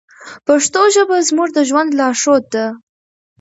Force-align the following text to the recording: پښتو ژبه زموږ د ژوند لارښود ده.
پښتو 0.47 0.81
ژبه 0.95 1.17
زموږ 1.29 1.49
د 1.53 1.59
ژوند 1.69 1.91
لارښود 1.99 2.43
ده. 2.53 2.65